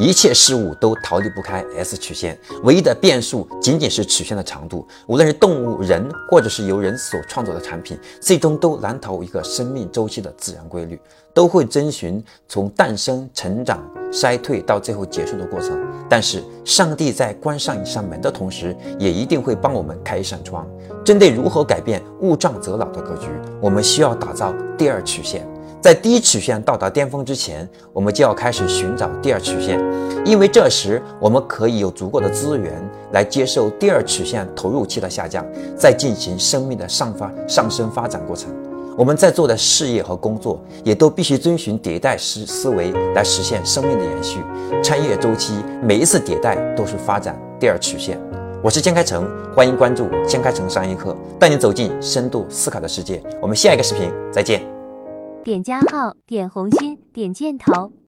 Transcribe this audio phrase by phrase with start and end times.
[0.00, 4.88] 一切事物都逃离不开 S 曲线，唯一的变数仅仅是曲线的长度。
[5.06, 10.98] 无论是动物、人，或者是由人所创造的产品，最终都难逃一个生命周期的自然规律，
[11.34, 13.78] 都会遵循从诞生、成长、
[14.10, 15.78] 衰退到最后结束的过程。
[16.08, 20.66] 但是，上帝在关上一扇门的同时，也一定会帮我们开一扇窗。
[21.04, 23.26] 针对如何改变物壮则老的格局，
[23.60, 25.46] 我们需要打造第二曲线。
[25.80, 29.80] 在第一曲线到达巅峰之前，我们就要开始寻找第二曲线，
[30.26, 35.44] 因为这时我们可以有足够的资源来接受第二曲线投入期的下降，
[35.78, 38.50] 再进行生命的上发上升发展过程。
[38.94, 44.40] 我们在做的事业和工作也都必须遵循迭代思思维来实现生命的延续。
[44.82, 48.20] 穿越周期，每一次迭代都是发展第二曲线。
[48.62, 53.22] 我是江开成，欢迎关注江开成商业课，带你走进深度思考的世界。
[53.40, 54.79] 我们下一个视频再见。
[55.42, 57.99] 点加号，点红心，点箭头。